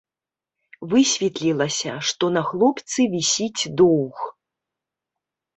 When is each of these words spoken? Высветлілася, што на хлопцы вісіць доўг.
Высветлілася, 0.93 1.93
што 2.11 2.25
на 2.37 2.41
хлопцы 2.49 3.01
вісіць 3.13 3.61
доўг. 3.83 4.17